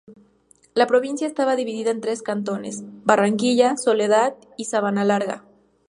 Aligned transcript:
La 0.73 0.87
provincia 0.87 1.27
estaba 1.27 1.55
dividida 1.55 1.91
en 1.91 2.01
tres 2.01 2.23
cantones: 2.23 2.79
Barranquilla, 3.05 3.77
Soledad 3.77 4.33
y 4.57 4.65
Sabanalarga. 4.65 5.43